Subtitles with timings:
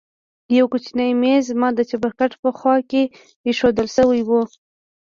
[0.55, 3.03] يو کوچنى ميز زما د چپرکټ په خوا کښې
[3.45, 4.29] ايښوول سوى و.